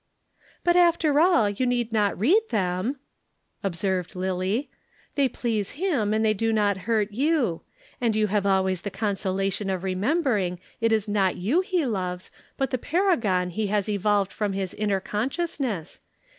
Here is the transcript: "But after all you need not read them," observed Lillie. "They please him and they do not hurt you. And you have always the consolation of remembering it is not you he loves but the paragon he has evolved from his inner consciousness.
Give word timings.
"But 0.63 0.75
after 0.75 1.19
all 1.19 1.47
you 1.47 1.67
need 1.67 1.93
not 1.93 2.17
read 2.17 2.41
them," 2.49 2.97
observed 3.63 4.15
Lillie. 4.15 4.67
"They 5.13 5.29
please 5.29 5.73
him 5.77 6.11
and 6.11 6.25
they 6.25 6.33
do 6.33 6.51
not 6.51 6.75
hurt 6.89 7.11
you. 7.11 7.61
And 8.01 8.15
you 8.15 8.25
have 8.25 8.47
always 8.47 8.81
the 8.81 8.89
consolation 8.89 9.69
of 9.69 9.83
remembering 9.83 10.59
it 10.79 10.91
is 10.91 11.07
not 11.07 11.35
you 11.35 11.59
he 11.61 11.85
loves 11.85 12.31
but 12.57 12.71
the 12.71 12.79
paragon 12.79 13.51
he 13.51 13.67
has 13.67 13.87
evolved 13.87 14.33
from 14.33 14.53
his 14.53 14.73
inner 14.73 14.99
consciousness. 15.01 16.01